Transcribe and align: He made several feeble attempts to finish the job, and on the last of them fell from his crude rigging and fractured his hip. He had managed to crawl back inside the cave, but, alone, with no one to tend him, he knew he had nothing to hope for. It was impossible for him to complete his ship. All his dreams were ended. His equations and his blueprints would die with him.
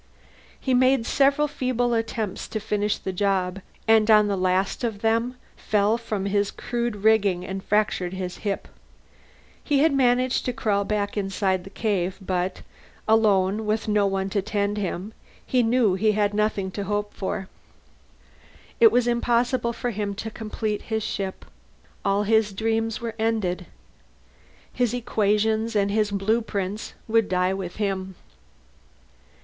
He 0.59 0.73
made 0.73 1.05
several 1.05 1.47
feeble 1.47 1.93
attempts 1.93 2.47
to 2.47 2.59
finish 2.59 2.97
the 2.97 3.13
job, 3.13 3.61
and 3.87 4.09
on 4.09 4.25
the 4.27 4.35
last 4.35 4.83
of 4.83 5.01
them 5.03 5.35
fell 5.55 5.95
from 5.95 6.25
his 6.25 6.49
crude 6.49 7.03
rigging 7.03 7.45
and 7.45 7.63
fractured 7.63 8.13
his 8.13 8.37
hip. 8.37 8.67
He 9.63 9.77
had 9.81 9.93
managed 9.93 10.43
to 10.45 10.53
crawl 10.53 10.85
back 10.85 11.17
inside 11.17 11.63
the 11.65 11.69
cave, 11.69 12.17
but, 12.19 12.63
alone, 13.07 13.67
with 13.67 13.87
no 13.87 14.07
one 14.07 14.31
to 14.31 14.41
tend 14.41 14.77
him, 14.77 15.13
he 15.45 15.61
knew 15.61 15.93
he 15.93 16.13
had 16.13 16.33
nothing 16.33 16.71
to 16.71 16.85
hope 16.85 17.13
for. 17.13 17.47
It 18.79 18.91
was 18.91 19.05
impossible 19.05 19.71
for 19.71 19.91
him 19.91 20.15
to 20.15 20.31
complete 20.31 20.81
his 20.89 21.03
ship. 21.03 21.45
All 22.03 22.23
his 22.23 22.53
dreams 22.53 23.01
were 23.01 23.13
ended. 23.19 23.67
His 24.73 24.95
equations 24.95 25.75
and 25.75 25.91
his 25.91 26.09
blueprints 26.09 26.95
would 27.07 27.29
die 27.29 27.53
with 27.53 27.75
him. 27.75 28.15